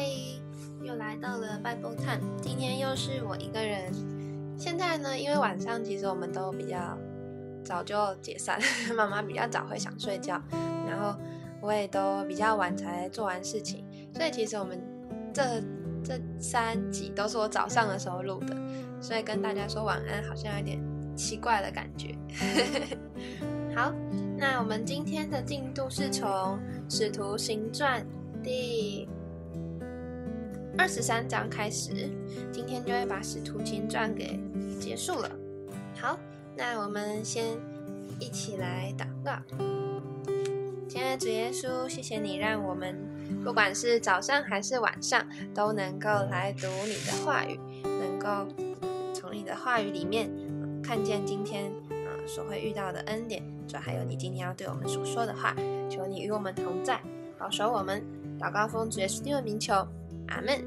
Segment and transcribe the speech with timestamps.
[0.00, 0.06] 嗨，
[0.82, 3.92] 又来到了 Bible Time，今天又是我一个人。
[4.56, 6.96] 现在呢，因为晚上其实我们都比较
[7.62, 8.58] 早就解散，
[8.96, 10.40] 妈妈比较早会想睡觉，
[10.88, 11.14] 然后
[11.60, 13.84] 我也都比较晚才做完事情，
[14.14, 14.82] 所以其实我们
[15.34, 15.60] 这
[16.02, 18.56] 这三集都是我早上的时候录的，
[19.02, 20.80] 所以跟大家说晚安好像有点
[21.14, 22.16] 奇怪的感觉。
[23.76, 23.92] 好，
[24.38, 26.26] 那我们今天的进度是从
[26.88, 28.02] 《使徒行传》
[28.42, 29.06] 第。
[30.78, 32.08] 二十三章开始，
[32.52, 34.40] 今天就会把《使徒行传》给
[34.80, 35.30] 结束了。
[36.00, 36.18] 好，
[36.56, 37.58] 那我们先
[38.18, 39.32] 一起来祷告。
[40.88, 42.96] 亲爱的主耶稣，谢谢你让我们
[43.44, 48.52] 不管是早上还是晚上都能够来读你的话语，能够
[49.12, 50.30] 从你的话语里面
[50.82, 55.54] 看见今天啊所会遇到的恩典，主还有你今天要对我们所说的话。
[55.90, 57.00] 求你与我们同在，
[57.38, 58.02] 保守我们。
[58.40, 59.86] 祷告奉主耶稣的名求。
[60.30, 60.64] 阿门。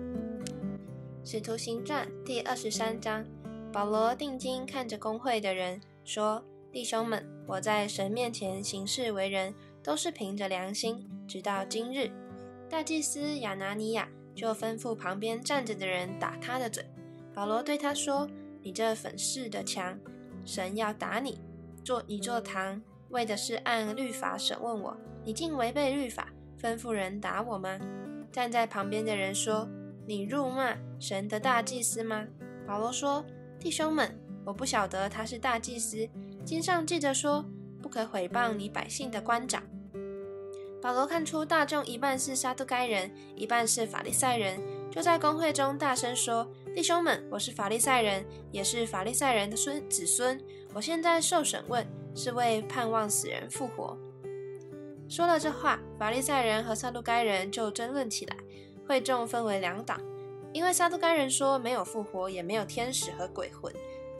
[1.25, 3.25] 使徒行传第二十三章，
[3.71, 11.09] 保罗定睛看着公会的人，说：“弟兄们，我在神面前行事为人，都是凭着良心。
[11.27, 12.11] 直到今日，
[12.69, 16.85] 大祭司亚拿尼亚就吩咐旁边站着的人打他的嘴。
[17.33, 18.29] 保罗对他说
[18.61, 19.97] ：‘你这粉饰的墙，
[20.45, 21.39] 神要打你。
[21.85, 24.97] 做你做堂，为的是按律法审问我。
[25.23, 26.27] 你竟违背律法，
[26.61, 27.79] 吩咐人打我吗？’”
[28.33, 29.69] 站在旁边的人说
[30.07, 32.25] ：“你辱骂神的大祭司吗？”
[32.65, 33.23] 保罗说
[33.61, 36.09] ：“弟兄们，我不晓得他是大祭司。
[36.43, 37.45] 经上记着说，
[37.79, 39.61] 不可毁谤你百姓的官长。”
[40.81, 50.41] 保罗看出大众一半是撒都该人，一半是法利赛人，就在公会中大声说：“弟兄们，我是法利赛人，也是法利赛人的孙子孙。
[50.73, 53.95] 我现在受审问，是为盼望死人复活。”
[55.09, 58.35] 说了这话，法利赛人和撒都该人就争论起来。
[58.85, 60.01] 会众分为两党，
[60.51, 63.71] 因为撒都该人说没有复活，也没有天使和鬼魂；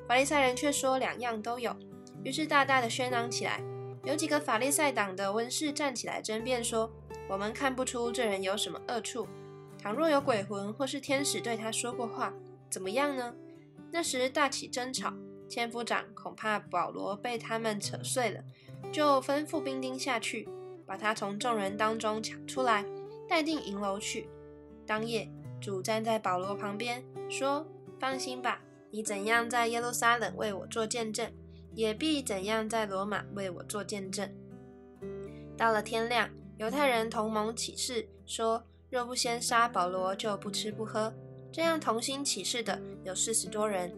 [0.08, 1.76] 法利赛人却说两样都有。
[2.24, 3.62] 于是大大的喧嚷起来。
[4.06, 6.92] 有几个法利赛党的温室站起来争辩说
[7.30, 9.28] ：“我们看不出这人有什么恶处。
[9.82, 12.34] 倘若有鬼魂或是天使对他说过话，
[12.70, 13.34] 怎么样呢？”
[13.92, 15.14] 那时大起争吵，
[15.48, 18.42] 千夫长恐怕保罗被他们扯碎了，
[18.92, 20.50] 就吩咐兵丁下去。
[20.94, 22.86] 把他从众人当中抢出来，
[23.28, 24.30] 带进营楼去。
[24.86, 25.28] 当夜，
[25.60, 27.66] 主站在保罗旁边，说
[28.00, 28.62] ：“放心吧，
[28.92, 31.34] 你怎样在耶路撒冷为我做见证，
[31.74, 34.32] 也必怎样在罗马为我做见证。”
[35.58, 41.12] 到了天亮，犹太人同盟起誓说：“若不先杀保罗，就不吃不喝。”
[41.52, 43.92] 这样同心起誓的有四十多人。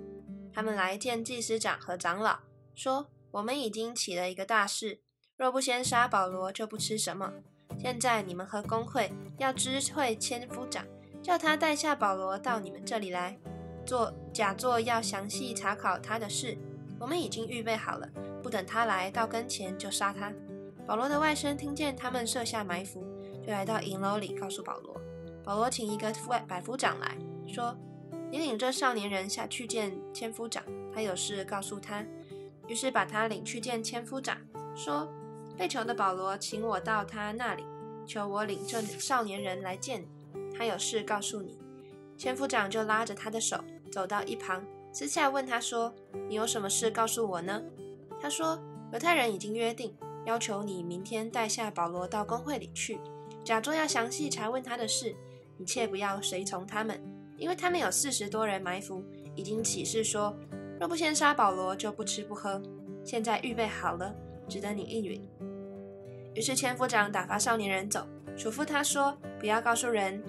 [0.53, 2.39] 他们来见祭司长和长老，
[2.73, 5.01] 说：“我们已经起了一个大事。”
[5.37, 7.33] 若不先杀保罗，就不吃什么。
[7.77, 10.85] 现在你们和工会要知会千夫长，
[11.21, 13.37] 叫他带下保罗到你们这里来，
[13.85, 16.57] 做假作要详细查考他的事。
[16.97, 18.07] 我们已经预备好了，
[18.41, 20.31] 不等他来到跟前就杀他。
[20.87, 23.05] 保罗的外甥听见他们设下埋伏，
[23.45, 24.95] 就来到营楼里告诉保罗。
[25.43, 27.77] 保罗请一个外百夫长来说
[28.31, 30.63] ：“你领这少年人下去见千夫长，
[30.93, 32.05] 他有事告诉他。”
[32.67, 34.37] 于是把他领去见千夫长，
[34.73, 35.05] 说。
[35.57, 37.63] 被囚的保罗请我到他那里，
[38.05, 41.57] 求我领这少年人来见你，他有事告诉你。
[42.17, 43.57] 千夫长就拉着他的手
[43.91, 45.93] 走到一旁，私下问他说
[46.29, 47.61] ：“你有什么事告诉我呢？”
[48.21, 48.57] 他说
[48.93, 49.95] ：“犹太人已经约定，
[50.25, 52.99] 要求你明天带下保罗到公会里去，
[53.43, 55.15] 假装要详细查问他的事。
[55.57, 57.01] 你切不要随从他们，
[57.37, 59.03] 因为他们有四十多人埋伏，
[59.35, 60.35] 已经起誓说，
[60.79, 62.61] 若不先杀保罗，就不吃不喝。
[63.03, 64.13] 现在预备好了。”
[64.47, 65.21] 只等你应允。
[66.33, 70.21] 于是千夫长打发少年人走，嘱咐他说：“不要告诉人，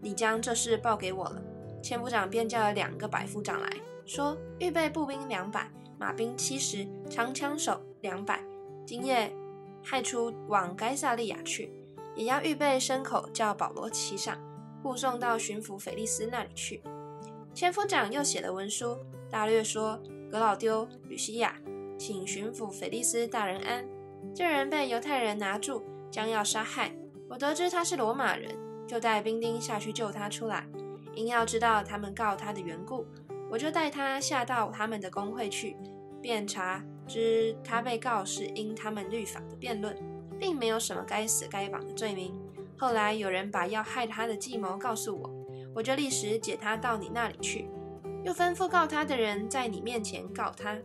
[0.00, 1.42] 你将这事报给我了。”
[1.82, 3.70] 千夫长便叫了两个百夫长来
[4.04, 8.42] 说：“预备步兵两百，马兵七十，长枪手两百，
[8.84, 9.32] 今夜
[9.84, 11.70] 派出往该萨利亚去，
[12.16, 14.36] 也要预备牲口，叫保罗骑上，
[14.82, 16.82] 护送到巡抚菲利斯那里去。”
[17.54, 18.98] 千夫长又写了文书，
[19.30, 21.56] 大略说：“格老丢、吕西亚。”
[21.98, 23.84] 请巡抚腓利斯大人安。
[24.34, 26.94] 这人被犹太人拿住，将要杀害。
[27.28, 28.54] 我得知他是罗马人，
[28.86, 30.66] 就带兵丁下去救他出来。
[31.14, 33.06] 因要知道他们告他的缘故，
[33.50, 35.76] 我就带他下到他们的公会去，
[36.20, 39.96] 便查知他被告是因他们律法的辩论，
[40.38, 42.38] 并没有什么该死该绑的罪名。
[42.76, 45.30] 后来有人把要害他的计谋告诉我，
[45.74, 47.70] 我就立时解他到你那里去，
[48.22, 50.76] 又吩咐告他的人在你面前告他。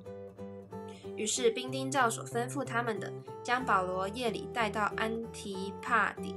[1.15, 3.11] 于是兵丁照所吩咐他们的，
[3.43, 6.35] 将保罗夜里带到安提帕底。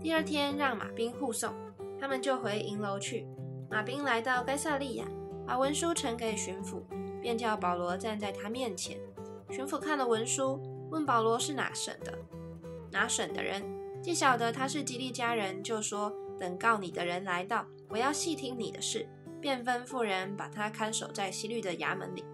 [0.00, 1.52] 第二天让马兵护送。
[1.96, 3.26] 他们就回营楼去。
[3.70, 5.06] 马兵来到该萨利亚，
[5.46, 6.82] 把文书呈给巡抚，
[7.22, 8.98] 便叫保罗站在他面前。
[9.50, 12.12] 巡抚看了文书，问保罗是哪省的。
[12.90, 13.62] 哪省的人，
[14.02, 19.08] 既晓得他是吉利家人，就说：“等告你的人来到，我要细听你的事。”
[19.40, 22.24] 便吩咐人把他看守在西律的衙门里。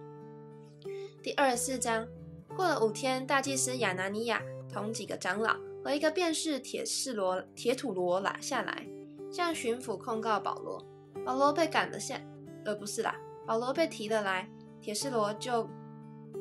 [1.23, 2.07] 第二十四章，
[2.55, 8.87] 过了五天，大祭司亚拿尼亚同几个长老和一个便士铁士罗铁土罗拉下来，
[9.31, 10.83] 向巡抚控告保罗。
[11.23, 12.19] 保罗被赶了下，
[12.65, 13.15] 呃，不是啦，
[13.45, 14.49] 保罗被提了来。
[14.81, 15.69] 铁士罗就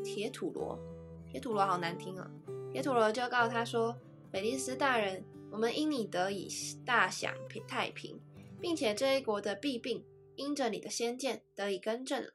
[0.02, 0.78] 铁土罗，
[1.30, 2.30] 铁土罗好难听啊。
[2.72, 3.94] 铁土罗就告他说
[4.32, 6.48] ：“菲利斯大人，我们因你得以
[6.86, 7.30] 大享
[7.68, 8.18] 太平，
[8.58, 10.02] 并且这一国的弊病。”
[10.36, 12.30] 因着你的先见得以更正了，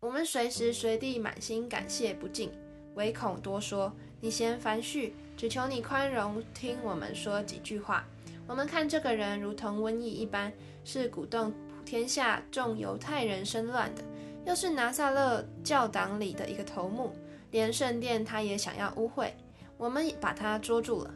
[0.00, 2.52] 我们随时随地满心感谢不尽，
[2.94, 3.92] 唯恐多说。
[4.20, 8.04] 你嫌繁絮，只求你宽容，听我们说几句话。
[8.46, 10.52] 我们看这个人如同瘟疫一般，
[10.84, 14.02] 是鼓动普天下众犹太人生乱的，
[14.46, 17.12] 又是拿撒勒教党里的一个头目，
[17.50, 19.30] 连圣殿他也想要污秽。
[19.76, 21.14] 我们把他捉住了，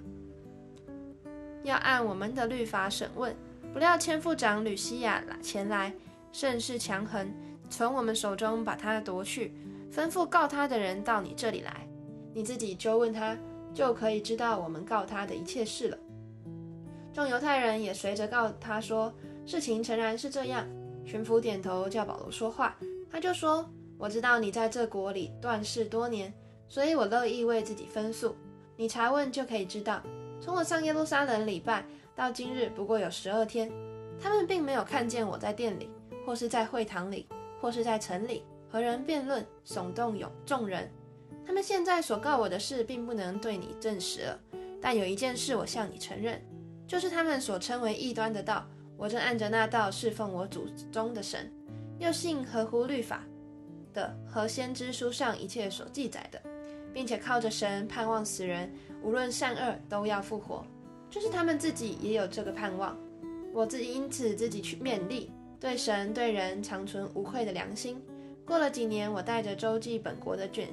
[1.62, 3.34] 要按我们的律法审问。
[3.72, 5.94] 不料千夫长吕西亚前来，
[6.32, 7.32] 甚是强横，
[7.72, 9.54] 从我们手中把他夺去，
[9.90, 11.88] 吩咐告他的人到你这里来，
[12.34, 13.34] 你自己就问他，
[13.72, 15.96] 就可以知道我们告他的一切事了。
[17.14, 19.10] 众犹太人也随着告他说，
[19.46, 20.66] 事情诚然是这样。
[21.06, 22.76] 巡抚点头叫保罗说话，
[23.10, 23.66] 他就说
[23.96, 26.32] ：“我知道你在这国里断事多年，
[26.68, 28.36] 所以我乐意为自己分诉。
[28.76, 30.02] 你查问就可以知道，
[30.40, 31.84] 从我上耶路撒冷礼拜。”
[32.14, 33.72] 到今日不过有十二天，
[34.20, 35.88] 他们并没有看见我在店里，
[36.26, 37.26] 或是在会堂里，
[37.62, 40.90] 或是在城里和人辩论，耸动有众人。
[41.46, 44.38] 他们现在所告我的事，并不能对你证实了。
[44.80, 46.42] 但有一件事，我向你承认，
[46.88, 48.66] 就是他们所称为异端的道，
[48.96, 51.52] 我正按着那道侍奉我祖宗的神，
[52.00, 53.24] 又信合乎律法
[53.94, 56.42] 的和先知书上一切所记载的，
[56.92, 58.68] 并且靠着神盼望死人，
[59.04, 60.66] 无论善恶都要复活。
[61.08, 62.98] 就是他们自己也有这个盼望，
[63.54, 65.30] 我自己因此自己去勉励，
[65.62, 68.02] 对神对人长存无愧的良心。
[68.44, 70.68] 过了几年，我带着周记本国的捐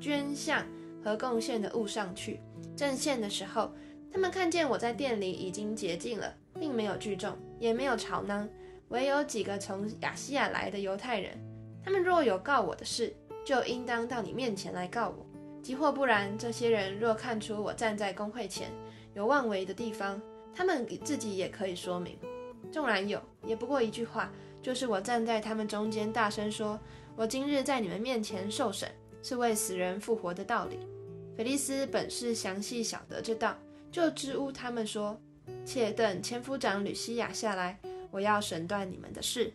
[0.00, 0.64] 捐项
[1.04, 2.40] 和贡献的物上去
[2.74, 3.70] 正献的时候，
[4.10, 8.48] 他们看见我在店里已经洁净了，并没有聚众，也没有吵闹，
[8.88, 11.38] 唯有几个从亚细亚来的犹太人。
[11.84, 13.14] 他们若有告我的事，
[13.44, 15.16] 就应当到你面前来告我；
[15.62, 18.70] 即或不然，这些人若看出我站在公会前，
[19.12, 20.18] 有妄为的地方，
[20.54, 22.16] 他们自己也可以说明。
[22.70, 24.30] 纵然有，也不过一句话，
[24.62, 26.78] 就是我站在他们中间，大声说
[27.16, 28.90] ：“我今日在你们面前受审，
[29.22, 30.78] 是为死人复活的道理。”
[31.36, 33.56] 菲利斯本是详细晓得这道，
[33.90, 35.18] 就支吾他们说
[35.64, 37.78] ：“且等千夫长吕西亚下来，
[38.10, 39.52] 我要审断你们的事。”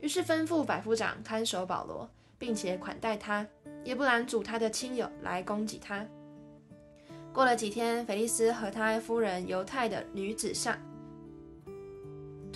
[0.00, 2.08] 于是吩咐百夫长看守保罗，
[2.38, 3.46] 并且款待他，
[3.84, 6.06] 也不拦阻他的亲友来攻击他。
[7.32, 10.78] 过了几天，菲利斯和他夫人犹太的女子上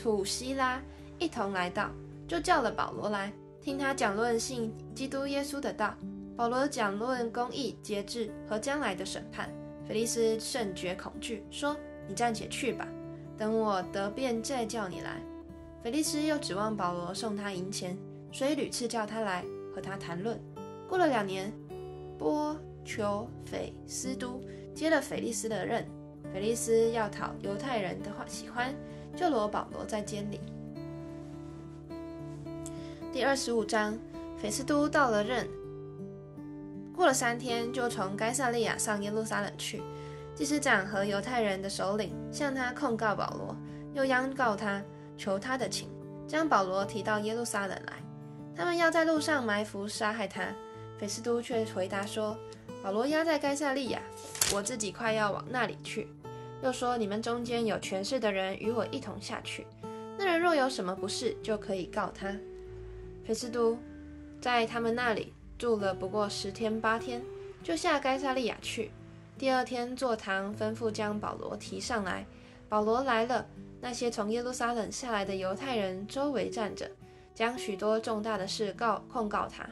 [0.00, 0.80] 土希拉
[1.18, 1.90] 一同来到，
[2.26, 3.30] 就叫了保罗来
[3.60, 5.94] 听他讲论信基督耶稣的道。
[6.34, 9.52] 保罗讲论公义、节制和将来的审判。
[9.86, 11.76] 菲利斯甚觉恐惧，说
[12.08, 12.88] ：“你暂且去吧，
[13.36, 15.20] 等我得便再叫你来。”
[15.84, 17.94] 菲利斯又指望保罗送他银钱，
[18.32, 20.40] 所以屡次叫他来和他谈论。
[20.88, 21.52] 过了两年，
[22.18, 24.40] 波求斐斯都。
[24.74, 25.84] 接了腓利斯的任，
[26.32, 28.74] 腓利斯要讨犹太人的话喜欢，
[29.16, 30.40] 就罗保罗在监里。
[33.12, 33.98] 第二十五章，
[34.40, 35.48] 腓斯都到了任，
[36.94, 39.82] 过了三天，就从该萨利亚上耶路撒冷去。
[40.34, 43.56] 祭司长和犹太人的首领向他控告保罗，
[43.92, 44.82] 又央告他，
[45.18, 45.88] 求他的情，
[46.26, 47.92] 将保罗提到耶路撒冷来。
[48.56, 50.44] 他们要在路上埋伏杀害他。
[50.98, 52.36] 菲斯都却回答说
[52.84, 54.00] ：“保罗押在该萨利亚。”
[54.54, 56.08] 我自己快要往那里去，
[56.62, 59.66] 又说你们中间有权势的人与我一同下去。
[60.18, 62.36] 那人若有什么不是，就可以告他。
[63.24, 63.78] 菲斯都
[64.40, 67.22] 在他们那里住了不过十天八天，
[67.62, 68.90] 就下该萨利亚去。
[69.38, 72.26] 第二天坐堂吩咐将保罗提上来。
[72.68, 73.46] 保罗来了，
[73.80, 76.90] 那些从耶路撒冷下来的犹太人周围站着，
[77.34, 79.68] 将许多重大的事告控告他，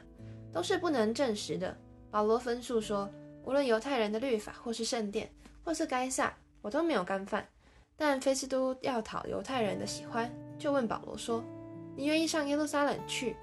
[0.52, 1.76] 都是不能证实的。
[2.11, 3.09] 保罗分述说。
[3.45, 5.30] 无论犹太人的律法，或是圣殿，
[5.64, 6.37] 或是该撒，
[6.68, 7.48] 我都没有干饭。
[7.96, 11.42] 但菲斯都要讨犹太人的喜欢，就问保罗说
[11.96, 13.34] ：“你愿意上耶路撒冷去，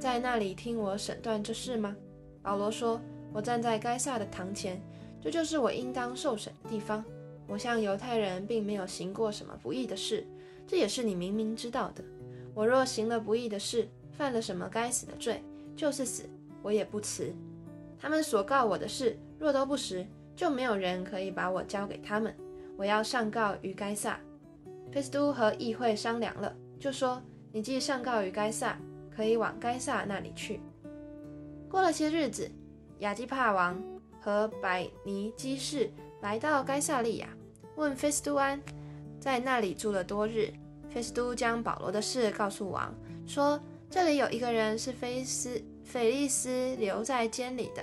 [0.00, 1.94] 在那里听我审断这事吗？”
[2.42, 3.00] 保罗说
[3.32, 4.82] ：“我站在该撒的堂前，
[5.20, 7.04] 这就是我应当受审的地方。
[7.46, 10.26] 我向犹太人并没有行过什么不义的事，
[10.66, 12.02] 这也是你明明知道的。
[12.52, 15.40] 我若行了不义的事，犯了什么该死的罪，
[15.76, 16.24] 就是死，
[16.62, 17.32] 我也不辞。
[17.96, 22.34] 他们所告我的事，若都不实，就没有人可以把我交给他们。
[22.76, 24.18] 我要上告于该撒。
[24.90, 28.78] 菲斯都和议会商量了，就说：“你既上告于该撒，
[29.14, 30.60] 可以往该撒那里去。”
[31.70, 32.50] 过了些日子，
[32.98, 33.82] 亚基帕王
[34.20, 37.28] 和百尼基士来到该萨利亚，
[37.76, 38.60] 问菲斯都安，
[39.18, 40.52] 在那里住了多日。
[40.90, 42.94] 菲斯都将保罗的事告诉王，
[43.26, 47.82] 说：“这里有一个人是菲斯菲利斯留在监里的。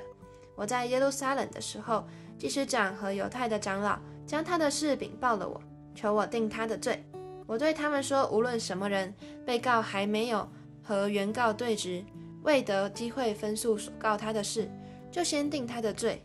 [0.55, 2.05] 我在耶路撒冷的时候，
[2.37, 3.97] 祭司长和犹太的长老
[4.29, 5.59] 将他的事禀报了我，
[5.95, 7.03] 求我定他的罪。
[7.47, 9.11] 我对他们说，无论什么人，
[9.43, 10.47] 被告还没有
[10.83, 12.03] 和原告对质，
[12.43, 14.69] 未得机会分诉所告他的事，
[15.09, 16.21] 就先定他的罪。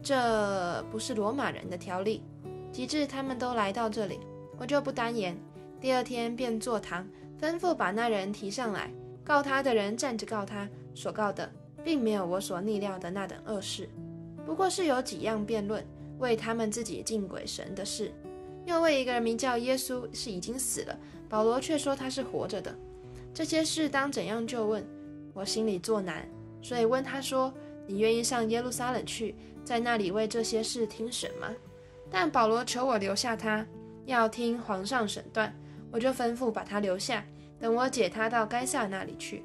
[0.00, 2.22] 这不是罗马人的条例。
[2.70, 4.20] 及至他们都来到这里，
[4.56, 5.36] 我就不单言。”
[5.80, 7.04] 第二天便坐堂，
[7.40, 8.92] 吩咐把那人提上来。
[9.24, 11.50] 告他的人站着告他，所告的
[11.82, 13.88] 并没有我所逆料的那等恶事，
[14.46, 15.84] 不过是有几样辩论，
[16.18, 18.12] 为他们自己敬鬼神的事，
[18.66, 20.98] 又为一个人名叫耶稣是已经死了，
[21.28, 22.74] 保罗却说他是活着的。
[23.32, 24.84] 这些事当怎样就问？
[25.34, 26.28] 我心里作难，
[26.60, 27.52] 所以问他说
[27.86, 31.54] ：“你愿意上耶路撒冷去，在那里为这些事听审吗？”
[32.10, 33.64] 但保罗求我留下他，
[34.06, 35.54] 要听皇上审断。
[35.92, 37.24] 我就吩咐把他留下，
[37.60, 39.44] 等我解他到该撒那里去。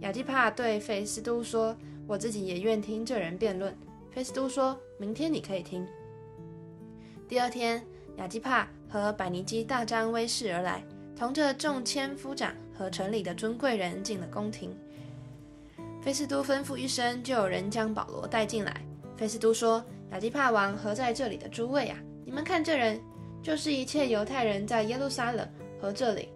[0.00, 1.74] 亚基帕对菲斯都说
[2.06, 3.74] ：“我自己也愿听这人辩论。”
[4.12, 5.86] 菲斯都说：“明天你可以听。”
[7.32, 7.82] 第二天，
[8.18, 10.84] 雅基帕和百尼基大张威势而来，
[11.16, 14.76] 同着众千夫长和城里的尊贵人进了宫廷。
[16.02, 18.82] 菲斯都吩咐一声，就有人将保罗带进来。
[19.16, 23.00] 菲斯都说：“雅基帕王和在这里的诸位啊，你们看这人，
[23.42, 25.48] 就是一切犹太人在耶路撒冷。”
[25.80, 26.28] 和这里，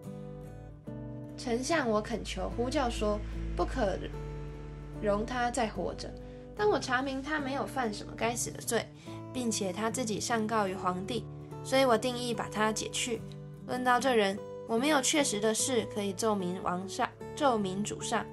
[1.36, 3.20] 丞相，我恳求呼叫说，
[3.54, 3.98] 不可
[5.02, 6.10] 容他再活着。
[6.56, 8.82] 但我查明他没有犯什么该死的罪，
[9.36, 11.22] 并且他自己上告于皇帝，
[11.62, 13.20] 所以我定义把他解去。
[13.66, 18.24] 论到这人，我没有确实的事可以奏明王上，奏明主上。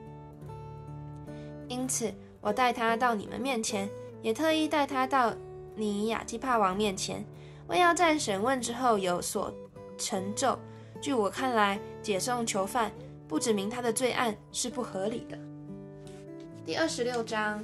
[1.67, 3.89] 因此，我带他到你们面前，
[4.21, 5.33] 也特意带他到
[5.75, 7.25] 你亚基帕王面前，
[7.67, 9.53] 为要在审问之后有所
[9.97, 10.57] 成就。
[11.01, 12.89] 据我看来，解送囚犯
[13.27, 15.37] 不指明他的罪案是不合理的。
[16.65, 17.61] 第二十六章，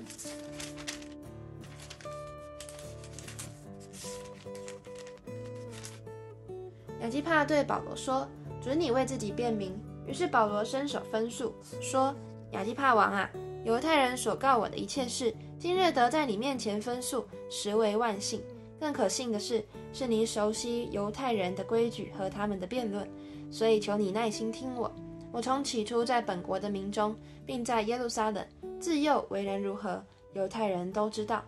[7.01, 8.27] 亚基帕对保罗说
[8.61, 12.13] ：“准你为自己辩明。”于是保罗伸手分诉，说
[12.51, 13.29] ：“亚基帕王啊，
[13.63, 18.41] 犹太人所告我的一切事，今日得在你面前分诉，实为万幸。
[18.79, 19.63] 更可信的是，
[19.93, 23.07] 是你熟悉犹太人的规矩和他们的辩论。”
[23.51, 24.91] 所以求你耐心听我。
[25.31, 27.15] 我从起初在本国的民中，
[27.45, 28.45] 并在耶路撒冷
[28.79, 30.03] 自幼为人如何，
[30.33, 31.43] 犹太人都知道。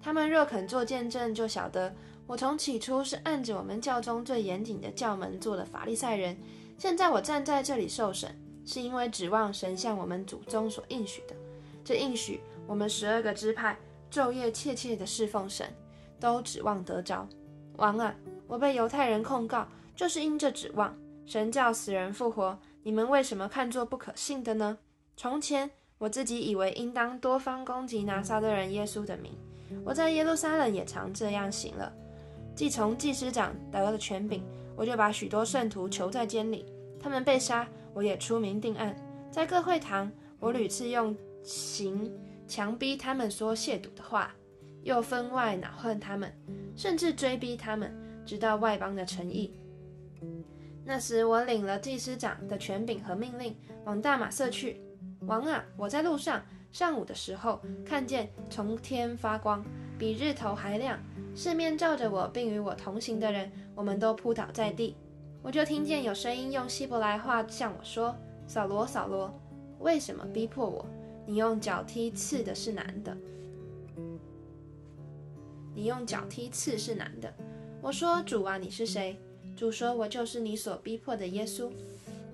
[0.00, 1.94] 他们若肯做见证，就晓得
[2.26, 6.36] 我从起初是按着我们教中最严谨的教门做了法利赛人。
[6.78, 11.34] 现在我站在这里受审，是因为指望神向我们祖宗所应许的。
[11.84, 13.78] 这应许我们十二个支派
[14.10, 15.70] 昼夜切切的侍奉神，
[16.18, 17.28] 都指望得着。
[17.76, 18.14] 王啊，
[18.46, 20.96] 我被犹太人控告，就是因这指望。
[21.26, 24.78] 神叫死人复活，你们为什么看作不可信的呢？
[25.16, 29.32] 从前我自己以为应当多方攻击拿撒勒人耶稣的名，
[29.84, 31.92] 我在耶路撒冷也常这样行了。
[32.54, 34.42] 既从祭司长得了权柄，
[34.76, 36.64] 我就把许多圣徒囚在监里，
[37.00, 38.96] 他们被杀，我也出名定案。
[39.30, 42.12] 在各会堂，我屡次用刑
[42.46, 44.34] 强逼他们说亵渎的话，
[44.82, 46.32] 又分外恼恨他们，
[46.76, 47.92] 甚至追逼他们，
[48.24, 49.58] 直到外邦的诚意。
[50.84, 54.80] 那时我领了祭司长的权柄和命令，往大马色去。
[55.20, 59.64] 王啊，我在路上，上午的时候看见从天发光，
[59.98, 60.98] 比日头还亮，
[61.34, 64.94] 四面照着我，并与我同行的人，我们都扑倒在地。
[65.42, 68.14] 我就听见有声音用希伯来话向我说
[68.46, 69.32] ：“扫罗，扫罗，
[69.80, 70.86] 为什么逼迫我？
[71.26, 73.16] 你用脚踢刺的是男的，
[75.74, 77.32] 你用脚踢刺是男的。”
[77.82, 79.18] 我说：“主啊，你是谁？”
[79.56, 81.70] 主说：“我就是你所逼迫的耶稣。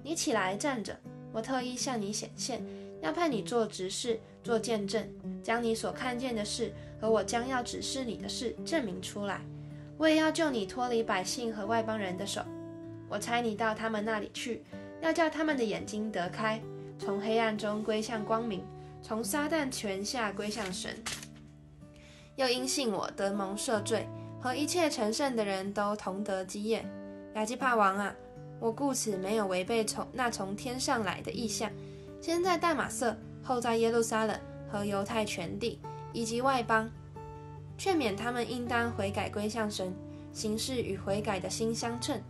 [0.03, 0.97] 你起来站着，
[1.33, 2.63] 我特意向你显现，
[3.01, 5.09] 要派你做执事，做见证，
[5.43, 9.41] 将你所看见的事和我将要指示你的事证明出来。
[9.97, 12.43] 我也要救你脱离百姓和外邦人的手。
[13.09, 14.63] 我差你到他们那里去，
[15.01, 16.61] 要叫他们的眼睛得开，
[16.99, 18.65] 从黑暗中归向光明，
[19.03, 20.97] 从撒旦权下归向神。
[22.37, 24.07] 又因信我得蒙赦罪，
[24.41, 26.85] 和一切成圣的人都同得基业。”
[27.35, 28.15] 亚基帕王啊，
[28.59, 31.71] 我故此没有违背从那从天上来的意象。
[32.21, 34.39] 先在大马色，后在耶路撒冷
[34.71, 35.81] 和犹太全地
[36.13, 36.91] 以及外邦，
[37.79, 39.95] 劝勉他们应当悔改归向神，
[40.33, 42.21] 行事与悔改的心相称。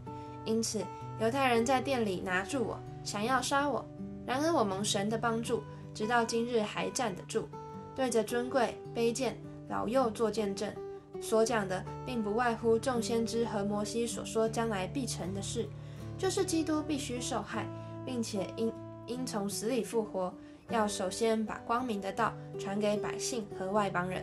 [0.44, 0.85] 因此，
[1.20, 3.85] 犹太人在店里拿住我，想要杀我。
[4.25, 7.49] 然而我蒙神的帮助，直到今日还站得住，
[7.97, 9.37] 对着尊贵、卑贱、
[9.68, 10.73] 老幼做见证。
[11.20, 15.68] 所讲的，并不外乎众先知和摩西所说将来必成的事，
[16.16, 17.66] 就是基督必须受害，
[18.06, 18.73] 并且因
[19.10, 20.32] 因从死里复活，
[20.68, 24.22] 要首先把光明的道传给百姓和外邦人。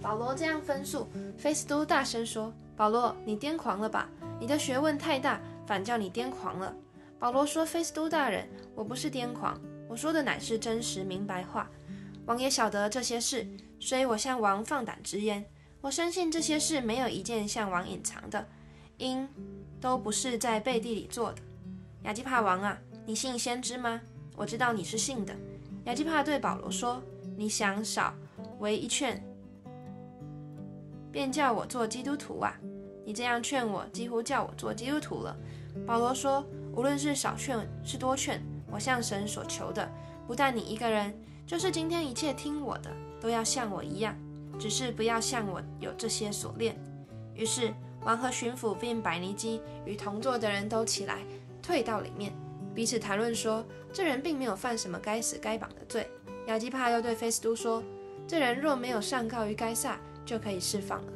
[0.00, 4.08] 保罗这样分述，菲斯都大声说：“保罗，你癫狂了吧？
[4.38, 6.72] 你的学问太大，反叫你癫狂了。”
[7.18, 11.68] 保罗说：“菲斯都大人，我不是癫狂，我说的乃是真实明白话。
[12.26, 13.44] 王也晓得这些事，
[13.80, 15.44] 所以我向王放胆直言。
[15.80, 18.46] 我深信这些事没有一件向王隐藏的，
[18.98, 19.28] 因
[19.80, 21.38] 都不是在背地里做的。
[22.04, 24.00] 亚基帕王啊，你信先知吗？
[24.36, 25.34] 我知道你是信的。”
[25.86, 27.02] 亚基帕对保罗说
[27.36, 28.14] ：“你想少
[28.60, 29.22] 为一劝，
[31.10, 32.56] 便叫我做基督徒啊？
[33.04, 35.36] 你这样劝我，几乎叫我做基督徒了。”
[35.86, 36.44] 保罗说。
[36.74, 39.86] 无论是少劝是多劝，我向神所求的，
[40.26, 41.14] 不但你一个人，
[41.46, 42.90] 就是今天一切听我的，
[43.20, 44.16] 都要像我一样，
[44.58, 46.74] 只是不要像我有这些锁链。
[47.34, 47.74] 于是
[48.06, 51.18] 王和巡抚并百尼基与同坐的人都起来，
[51.60, 52.32] 退到里面，
[52.74, 56.08] 彼此谈论说：这人并没有犯什么该死该绑的罪。
[56.46, 57.82] 亚基帕又对菲斯都说：
[58.26, 61.12] 这人若没有上告于该撒，就可以释放了。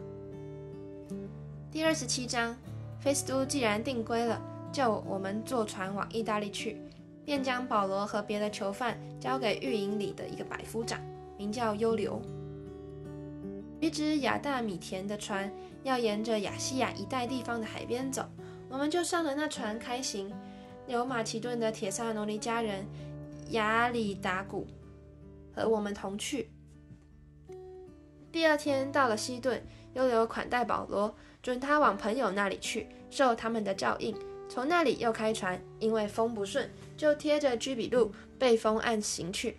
[1.70, 2.56] 第二十七章，
[3.00, 4.40] 菲斯都既然定规了。
[4.72, 6.76] 叫我们坐船往意大利去，
[7.24, 11.00] 便将保罗和别的囚犯交给狱营里的一个百夫长，
[11.38, 12.20] 名叫优留。
[13.80, 15.50] 一只亚大米田的船
[15.82, 18.22] 要沿着亚细亚一带地方的海边走，
[18.68, 20.30] 我们就上了那船开行。
[20.86, 22.86] 有马其顿的铁萨罗尼家人
[23.50, 24.66] 亚里达古
[25.54, 26.48] 和我们同去。
[28.30, 29.62] 第二天到了西顿，
[29.94, 34.16] 又留款待保罗，准他往朋友那里去，受他们的照应。
[34.48, 39.56] 从那里又开船，因为风不顺，就贴着居比路背风岸行去。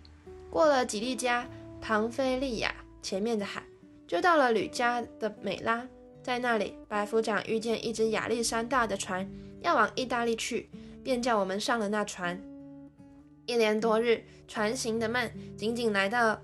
[0.48, 1.46] 过了几利加、
[1.80, 3.62] 庞菲利亚前面的海，
[4.06, 5.86] 就到了吕加的美拉。
[6.22, 9.28] 在那里，白夫长遇见一只亚历山大的船
[9.60, 10.70] 要往意大利去，
[11.08, 12.38] 便叫我们上了那船。
[13.46, 16.38] 一连多日，船行得慢，仅仅来到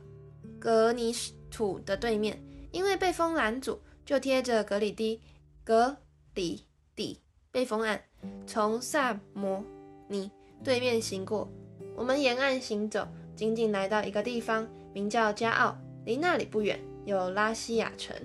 [0.59, 1.14] 格尼
[1.50, 5.20] 土的对面，因为被风拦阻，就贴着格里迪
[5.64, 5.98] 格
[6.33, 6.64] 里
[6.96, 8.03] 底被风岸。
[8.46, 9.62] 从萨摩
[10.09, 10.31] 尼
[10.64, 11.46] 对面行过，
[11.94, 18.16] 我们沿岸行走，仅仅来到一个地方，名叫加奥，离那里不远有拉西亚城。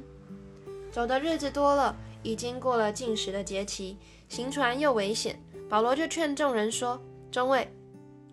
[0.89, 3.97] 走的日子多了，已经过了进食的节期，
[4.29, 5.37] 行船又危险。
[5.69, 6.99] 保罗就劝众人说
[7.31, 7.71] ：“众位，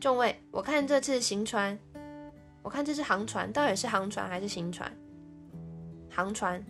[0.01, 1.79] 众位，我看这次行船，
[2.63, 4.91] 我看这是航船，到底是航船还是行船？
[6.11, 6.65] 航船，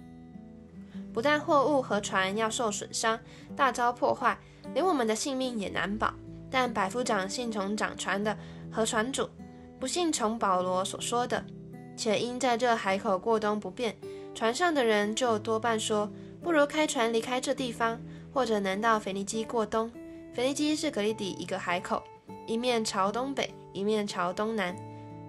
[1.12, 3.18] 不但货物和船要受损伤，
[3.54, 4.36] 大遭破坏。”
[4.74, 6.12] 连我们的性命也难保，
[6.50, 8.36] 但百夫长信从掌船的
[8.68, 9.30] 和船主，
[9.78, 11.44] 不信从保罗所说的，
[11.96, 13.96] 且因在这海口过冬不便，
[14.34, 16.10] 船上的人就多半说，
[16.42, 18.00] 不如开船离开这地方，
[18.34, 19.88] 或者能到腓尼基过冬。
[20.36, 22.02] 腓尼基是格里底一个海口，
[22.46, 24.76] 一面朝东北，一面朝东南。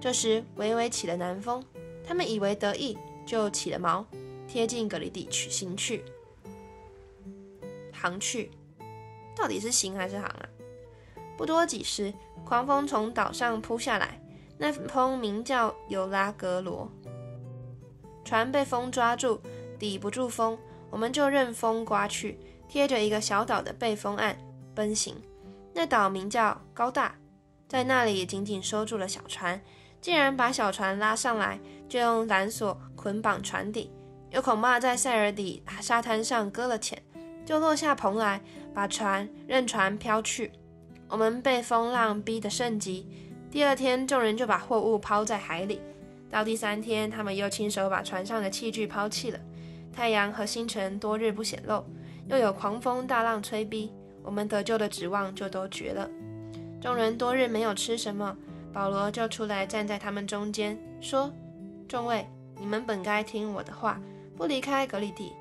[0.02, 1.64] 这时微微起了南风，
[2.06, 4.04] 他们以为得意，就起了锚，
[4.50, 6.04] 贴近格里底去行去，
[7.94, 8.52] 航去。
[9.34, 10.50] 到底是行还是航啊？
[11.38, 14.22] 不多几时，狂风从岛上扑下来，
[14.58, 16.92] 那风名叫尤拉格罗。
[18.26, 19.40] 船被风抓住，
[19.80, 24.38] 抵不住风，我们就任风刮去，贴着一个小岛的背风岸
[24.78, 25.16] 奔行。
[25.74, 27.16] 那岛名叫高大，
[27.68, 29.60] 在那里紧紧收住了小船。
[30.00, 31.60] 既然把小船拉上来，
[31.90, 33.92] 就用缆索捆绑船底，
[34.30, 37.02] 又恐怕在塞尔底沙滩上搁了浅。
[37.44, 38.40] 就落下蓬来，
[38.72, 40.52] 把船任船飘去。
[41.08, 43.08] 我们被风浪逼得甚急。
[43.50, 45.82] 第二天，众人就把货物抛在海里。
[46.30, 49.40] 到第三天，他们又亲手把船上的器具抛弃了。
[49.92, 51.84] 太阳和星辰多日不显露，
[52.28, 53.92] 又有狂风大浪吹逼，
[54.28, 56.10] 我们得救的指望就都绝了。
[56.82, 58.36] 众人多日没有吃什么，
[58.74, 61.32] 保罗就出来站在他们中间，说
[61.88, 62.28] ：“众位，
[62.60, 64.02] 你们本该听我的话，
[64.36, 65.32] 不离开格里底。”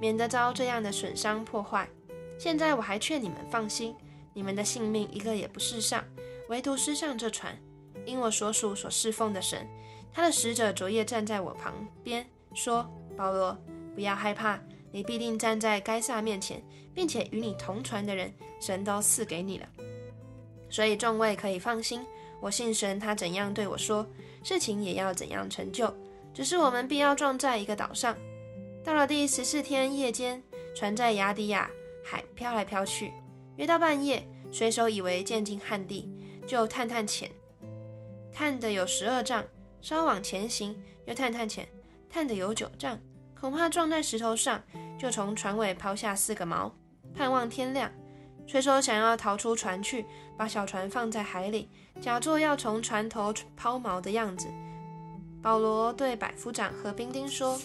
[0.00, 1.88] 免得遭这样的损伤破坏。
[2.36, 3.94] 现在我还劝你们放心，
[4.34, 6.02] 你们的性命一个也不失上，
[6.48, 7.56] 唯独失上这船。
[8.04, 9.64] 因我所属所侍奉的神，
[10.12, 13.56] 他的使者昨夜站在我旁边，说：“保罗，
[13.94, 14.58] 不要害怕，
[14.92, 16.62] 你必定站在该撒面前，
[16.94, 19.66] 并且与你同船的人，神都赐给你了。
[20.70, 22.06] 所以众位可以放心，
[22.40, 24.06] 我信神，他怎样对我说，
[24.44, 25.92] 事情也要怎样成就。
[26.34, 28.16] 只是我们必要撞在一个岛上。
[28.84, 30.42] 到了第十四天夜间，
[30.74, 31.70] 船在雅迪亚
[32.04, 33.12] 海飘来飘去，
[33.56, 36.10] 约到半夜，水手以为渐近旱地，
[36.46, 37.30] 就探探浅，
[38.32, 39.44] 探的有十二丈，
[39.80, 40.74] 稍往前行，
[41.06, 41.68] 又探探浅，
[42.10, 42.98] 探的有九丈，
[43.42, 44.62] 恐怕撞在石头上，
[44.96, 46.70] 就从船尾抛下四个锚，
[47.12, 47.90] 盼望天亮。
[48.46, 51.68] 水手想要逃出船去，把小船放在海里，
[52.00, 54.46] 假作要从船头抛锚的样子。
[55.42, 57.58] 保罗对百夫长和兵丁说：“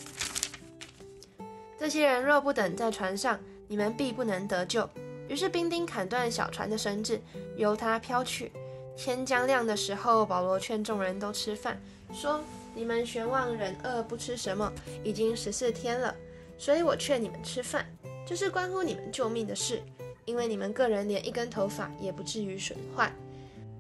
[1.78, 4.90] 这些人若不等在船上，你们必不能得救。”
[5.30, 7.22] 于是兵丁砍断小船的绳子，
[7.56, 8.52] 由它飘去。
[8.96, 11.80] 天将亮的时候，保罗劝众人都吃饭，
[12.12, 12.42] 说
[12.78, 14.72] ：“你们悬望人饿不吃什么，
[15.04, 16.16] 已经十四天了，
[16.60, 17.84] 所以我劝你们吃饭，
[18.24, 19.82] 这是关乎你们救命的事，
[20.26, 23.12] 因为你们个人连一根头发也不至于损坏。”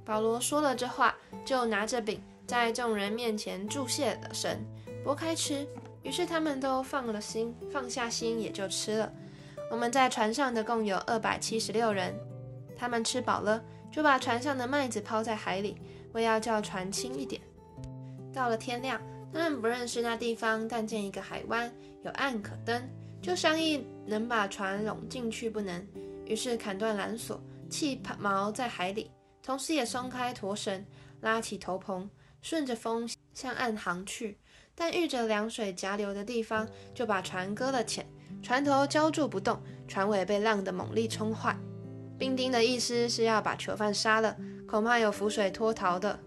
[0.03, 2.19] 保罗说了这话，就拿着饼。
[2.47, 4.65] 在众人面前祝谢了神，
[5.03, 5.67] 拨开吃，
[6.01, 9.13] 于是他们都放了心，放下心也就吃了。
[9.69, 12.15] 我们在船上的共有二百七十六人，
[12.75, 15.75] 他们吃饱了，就把船上的麦子抛在海里，
[16.13, 17.39] 为要叫船轻一点。
[18.37, 19.01] 到了天亮，
[19.33, 21.73] 他们不认识那地方，但见一个海湾
[22.03, 22.79] 有岸可登，
[23.19, 25.83] 就商议能把船拢进去不能。
[26.23, 29.09] 于是砍断缆索，弃锚在海里，
[29.41, 30.85] 同时也松开驼绳，
[31.21, 32.07] 拉起头篷。
[32.39, 34.37] 顺着风向岸航去，
[34.75, 38.07] 但遇着凉水夹流的地方，就把船搁了浅，
[38.43, 41.57] 船头浇住不动，船尾被浪的猛力冲坏。
[42.19, 46.19] 兵丁的意思是要把囚犯杀了，恐怕有浮水脱逃的。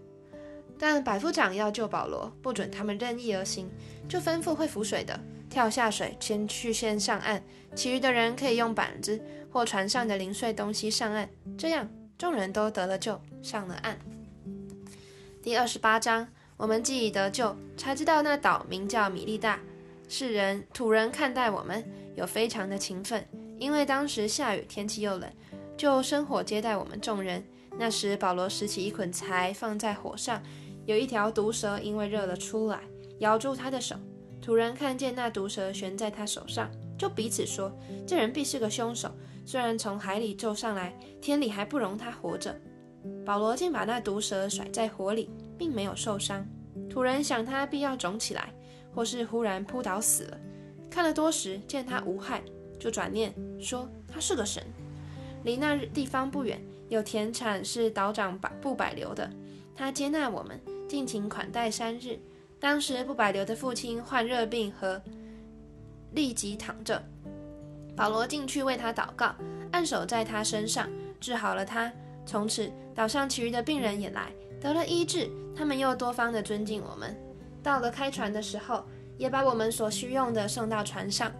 [0.81, 3.69] 但百夫长要救保罗，不准他们任意而行，
[4.09, 7.43] 就吩咐会浮水的跳下水，先去先上岸，
[7.75, 11.29] 其余的人可以用板子或船上的零碎东西上岸。
[11.55, 13.95] 这样，众人都得了救，上了岸。
[15.43, 19.59] 第二十八章，我们既已得救，才知道那岛名叫米利大。
[20.09, 23.23] 世人土人看待我们有非常的勤奋，
[23.59, 25.31] 因为当时下雨，天气又冷，
[25.77, 27.45] 就生火接待我们众人。
[27.79, 30.43] 那时保罗拾起一捆柴放在火上，
[30.85, 32.81] 有一条毒蛇因为热了出来，
[33.19, 33.95] 咬住他的手。
[34.41, 37.71] 土人看见那毒蛇悬在他手上，就彼此说：
[38.07, 39.11] 这人必是个凶手。
[39.45, 42.55] 虽然从海里救上来，天理还不容他活着。
[43.25, 46.45] 保罗竟把那毒蛇甩在火里，并没有受伤。
[46.89, 48.53] 土人想他必要肿起来，
[48.93, 50.37] 或是忽然扑倒死了。
[50.89, 52.41] 看了多时，见他无害，
[52.79, 54.63] 就转念说他是个神。
[55.43, 59.29] 离那地方不远，有田产是岛长百不百流的，
[59.75, 60.59] 他接纳我们，
[60.91, 62.19] 尽情款待三日。
[62.59, 65.01] 当时不百流的父亲患热病和
[66.11, 67.01] 立即躺着，
[67.95, 69.33] 保罗进去为他祷告，
[69.71, 71.89] 按手在他身上，治好了他。
[72.25, 77.15] 从此，岛上其余的病人也来得了医治，他们又多方的尊敬我们。
[77.63, 78.83] 到了开船的时候，
[79.17, 81.31] 也把我们所需用的送到船上。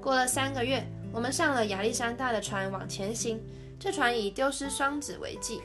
[0.00, 3.40] 过了三个月，我们上了亚历山大的船往前行。
[3.78, 5.60] 这船以丢失双子为记，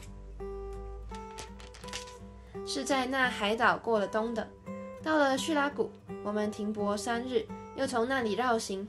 [2.68, 4.46] 是在那海岛过了冬的。
[5.02, 5.90] 到了叙拉古，
[6.22, 7.46] 我们停泊三日，
[7.78, 8.86] 又从那里绕行，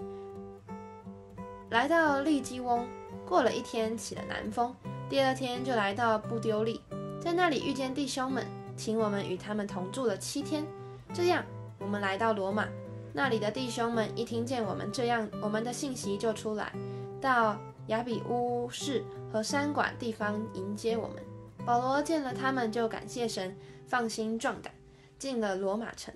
[1.70, 2.84] 来到利基翁。
[3.24, 4.74] 过了一天，起了南风。
[5.08, 6.80] 第二天就来到布丢利，
[7.20, 8.44] 在那里遇见弟兄们，
[8.76, 10.66] 请我们与他们同住了七天。
[11.14, 11.44] 这样，
[11.78, 12.66] 我们来到罗马，
[13.12, 16.72] 那里的弟兄们一听见我们这样，我们的信息就出来，
[17.20, 17.56] 到
[17.88, 21.27] 亚比乌市和山馆地方迎接我们。
[21.68, 23.54] 保罗见了他们，就感谢神，
[23.87, 24.72] 放心壮胆，
[25.18, 26.14] 进了罗马城。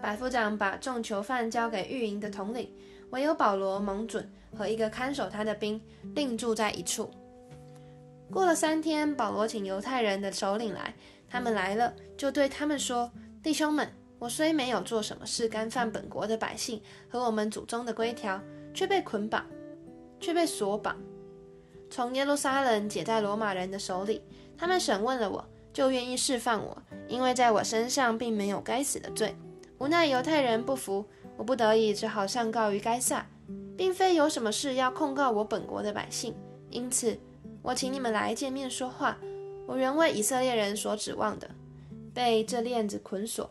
[0.00, 2.74] 百夫长把众囚犯交给御营的统领，
[3.10, 5.78] 唯有保罗蒙准和一个看守他的兵，
[6.14, 7.10] 另住在一处。
[8.32, 10.94] 过了三天，保罗请犹太人的首领来，
[11.28, 13.12] 他们来了，就对他们说
[13.44, 13.86] ：“弟兄们，
[14.18, 18.40] 我虽没有做什么事干犯本国的百姓和我们祖宗的规条，
[18.72, 19.44] 却被捆绑，
[20.18, 20.96] 却被锁绑，
[21.94, 24.20] 从耶路撒冷解在罗马人的手里。
[24.58, 26.76] 他们审问了我，就愿意释放我，
[27.06, 29.36] 因为在我身上并没有该死的罪。
[29.78, 31.04] 无奈犹太人不服，
[31.36, 33.24] 我不得已只好上告于该撒，
[33.76, 36.34] 并非有什么事要控告我本国的百姓，
[36.68, 37.16] 因此。”
[37.62, 39.16] 我请你们来见面说话。
[39.68, 41.48] 我原为以色列人所指望的，
[42.12, 43.48] 被这链子捆锁。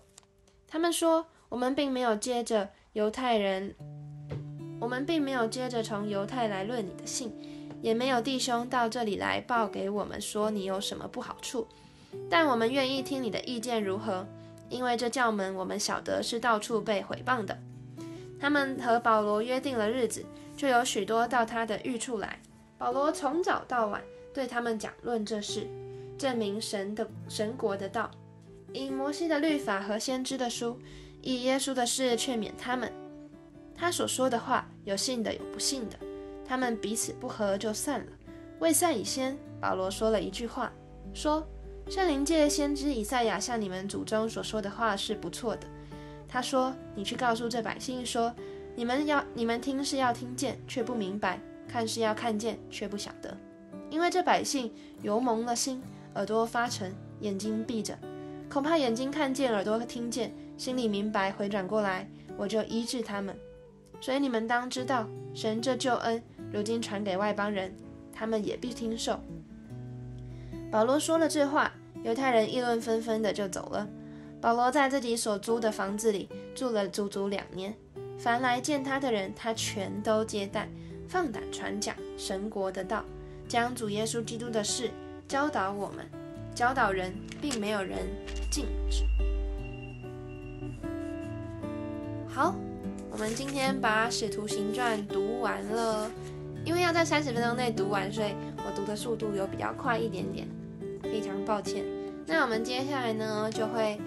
[0.68, 3.74] 他们说，我们并没有接着犹太人，
[4.82, 7.32] 我们并没有接着从犹太来论你的信，
[7.84, 11.68] 也没有弟兄到这里来报给我们说你有什么不好处。
[12.30, 14.26] 但我们愿意听你的意见如何，
[14.70, 17.60] 因为这教门我们晓得是到处被毁谤的。
[18.40, 22.40] 他们和保罗约定了日子，就有许多到他的寓处来。
[22.78, 24.02] 保罗从早到晚
[24.34, 25.68] 对他们讲论这事，
[26.18, 28.10] 证明神的神国的道，
[28.72, 30.80] 以摩西的律法和先知的书，
[31.22, 32.90] 以耶稣的事劝勉他们。
[33.76, 35.98] 他所说的话，有信的，有不信的。
[36.54, 38.06] 他们彼此不和，就散了。
[38.60, 40.72] 未散以先，保罗说了一句话，
[41.12, 41.44] 说
[41.90, 45.66] ：“圣灵借先知以赛亚向你们祖宗所说的话是不错的。
[46.28, 48.32] 他说：你去告诉这百姓说，
[48.76, 53.36] 你们要你们听是要听见，却不明白；看是要看见，却不晓得。
[53.90, 55.82] 因为这百姓油蒙了心，
[56.14, 57.98] 耳朵发沉，眼睛闭着，
[58.48, 63.36] 恐怕眼睛看见，耳朵听见，心里明白，回转过来，我就医治他们。
[64.00, 66.22] 所以你们当知道，神这救恩
[66.54, 67.76] 如今传给外邦人。”
[68.16, 69.20] 他们也必听受。
[70.72, 73.90] 保罗说了这话，犹太人议论纷纷的就走了。
[74.40, 77.74] 保罗在自己所租的房子里住了足足两年，
[78.20, 80.70] 凡来见他的人，他全都接待，
[81.08, 83.04] 放胆传讲神国的道，
[83.48, 84.92] 将主耶稣基督的事
[85.28, 86.06] 教导我们，
[86.54, 87.98] 教导人，并没有人
[88.52, 89.04] 禁止。
[92.28, 92.56] 好，
[93.10, 96.12] 我们今天把《使徒行传》读完了。
[96.66, 100.48] 因为要在三十分钟内读完，所以我读的速度有比较快一点点，
[101.04, 101.84] 非常抱歉。
[102.26, 104.00] 那我们接下来呢，就会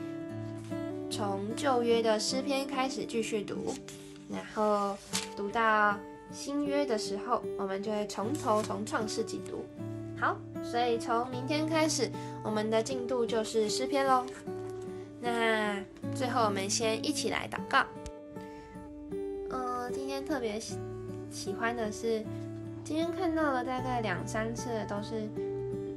[1.11, 3.75] 从旧约的诗篇开始继续读，
[4.31, 4.97] 然后
[5.37, 5.99] 读到
[6.33, 9.65] 新约的时候，我们就会从头从创世纪读。
[10.19, 12.11] 好，所以从明天开始，
[12.43, 14.25] 我们的进度就是诗篇喽。
[15.21, 15.77] 那
[16.15, 17.85] 最后我们先一起来祷告。
[19.51, 20.79] 嗯，今天特别喜
[21.31, 22.25] 喜欢的是。
[22.87, 25.29] 今天看到了大概两三次，都是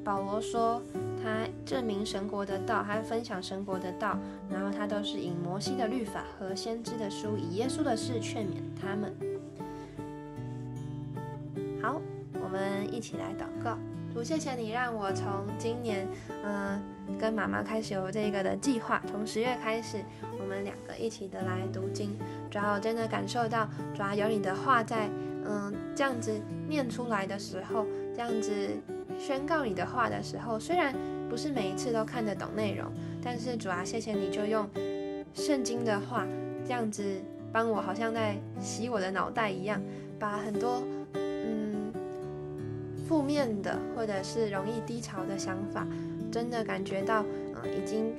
[0.04, 0.82] 保罗说
[1.21, 4.17] 他证明神国的道，他分享神国的道，
[4.49, 9.13] 然后他都是以摩西的律法和先知的书，以耶稣的事劝勉他们。
[11.80, 12.02] 好，
[12.41, 13.78] 我们一起来祷告，
[14.12, 16.08] 主，谢谢你让我从今年，
[16.43, 16.82] 嗯，
[17.19, 20.04] 跟妈妈开始有这个的计划，从十月开始，
[20.39, 22.17] 我们两个一起的来读经，
[22.49, 25.08] 主要真的感受到，主要有你的话在。
[25.51, 26.31] 嗯，这样子
[26.67, 28.69] 念出来的时候，这样子
[29.17, 30.95] 宣告你的话的时候，虽然
[31.27, 32.85] 不是每一次都看得懂内容，
[33.23, 34.69] 但是主啊，谢谢你就用
[35.33, 36.27] 圣经的话
[36.63, 37.03] 这样子
[37.51, 39.81] 帮我，好像在洗我的脑袋一样，
[40.19, 40.83] 把很多
[41.13, 41.91] 嗯
[43.07, 45.88] 负面的或者是容易低潮的想法，
[46.31, 48.13] 真的感觉到嗯已经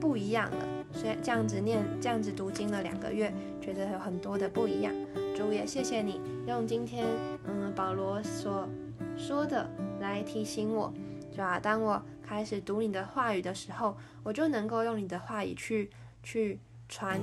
[0.00, 0.66] 不一样了。
[0.94, 3.30] 所以这样子念，这样子读经了两个月，
[3.60, 4.90] 觉得有很多的不一样。
[5.36, 7.06] 主也谢谢你用今天
[7.44, 8.66] 嗯保罗所
[9.18, 9.68] 说的
[10.00, 10.90] 来提醒我，
[11.30, 15.90] 主啊，当我开始读你的话语的时候，我就能够用你的话语去
[16.22, 16.58] 去
[16.88, 17.20] 传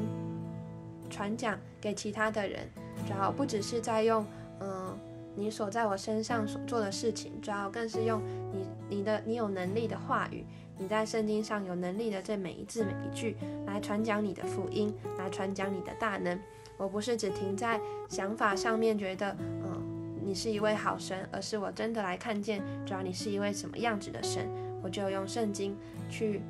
[1.09, 2.69] 传讲给其他的人，
[3.07, 4.23] 主要不只是在用
[4.59, 4.95] 嗯
[5.35, 8.21] 你所在我身上所做的事情，主要更是用
[8.53, 10.45] 你你的你有能力的话语，
[10.77, 16.39] 你在圣经上有能力的这每一字每一句来传讲你的福音，来传讲你的大能。
[16.77, 19.81] 我不是只停在想法上面，觉得嗯
[20.21, 24.49] 你是一位好神，而是我真的来看见，主要你是一位什么样子的神，
[24.83, 25.77] 我就用圣经
[26.09, 26.41] 去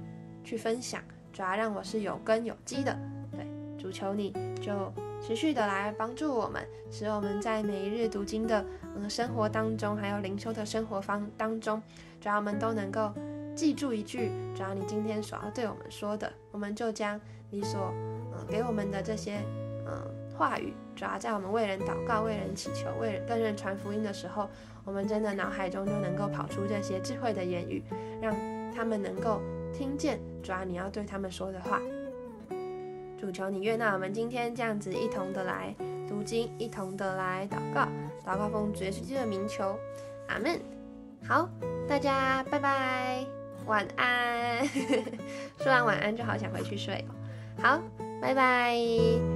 [0.43, 2.97] 去分享，主要让我是有根有基的。
[3.31, 3.45] 对，
[3.77, 11.79] 主求你就持续的来帮助我们，使我们在每一日读经的嗯生活当中，还有灵修的生活方当中，
[12.19, 13.13] 主要我们都能够
[13.55, 17.93] 记住一句，主要你今天所要对我们说的，我们就将你所
[18.33, 19.39] 嗯给我们的这些。
[19.87, 20.01] 嗯，
[20.35, 24.49] 话语主要在我们为人祷告、为人祈求、为人跟人传福音的时候，
[24.83, 27.83] 我们真的脑海中就能够跑出这些智慧的言语，
[28.19, 28.35] 让
[28.73, 29.39] 他们能够
[29.71, 31.79] 听见主要你要对他们说的话。
[33.19, 35.75] 主求你悦纳我们今天这样子一同的来
[36.09, 37.87] 读经，一同的来祷告，
[38.25, 39.77] 祷告奉主耶稣基督的名求，
[40.27, 40.59] 阿门。
[41.23, 41.47] 好，
[41.87, 43.23] 大家拜拜，
[43.65, 44.65] 晚安。
[45.59, 47.05] 说完晚安就好想回去睡。
[47.61, 47.79] 好，
[48.21, 49.34] 拜拜。